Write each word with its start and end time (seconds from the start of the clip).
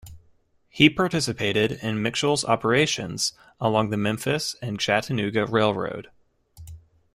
He 0.67 0.89
participated 0.89 1.73
in 1.73 1.97
Mitchel's 2.01 2.43
operations 2.43 3.33
along 3.59 3.91
the 3.91 3.97
Memphis 3.97 4.55
and 4.59 4.79
Chattanooga 4.79 5.45
Railroad. 5.45 6.09